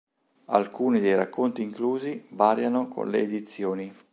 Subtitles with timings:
[0.45, 3.93] Alcuni dei racconti inclusi variano con le edizioni.